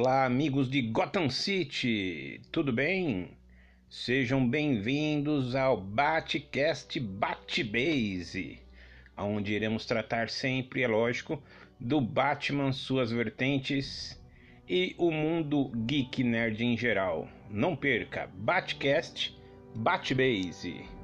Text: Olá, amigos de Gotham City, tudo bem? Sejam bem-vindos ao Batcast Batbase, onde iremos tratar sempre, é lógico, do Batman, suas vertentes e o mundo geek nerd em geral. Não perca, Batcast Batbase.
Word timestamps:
Olá, 0.00 0.24
amigos 0.26 0.70
de 0.70 0.80
Gotham 0.80 1.28
City, 1.28 2.40
tudo 2.52 2.72
bem? 2.72 3.30
Sejam 3.90 4.48
bem-vindos 4.48 5.56
ao 5.56 5.76
Batcast 5.76 7.00
Batbase, 7.00 8.60
onde 9.16 9.54
iremos 9.54 9.86
tratar 9.86 10.30
sempre, 10.30 10.82
é 10.82 10.86
lógico, 10.86 11.42
do 11.80 12.00
Batman, 12.00 12.70
suas 12.70 13.10
vertentes 13.10 14.16
e 14.68 14.94
o 14.98 15.10
mundo 15.10 15.72
geek 15.74 16.22
nerd 16.22 16.64
em 16.64 16.76
geral. 16.76 17.28
Não 17.50 17.74
perca, 17.74 18.30
Batcast 18.34 19.36
Batbase. 19.74 20.97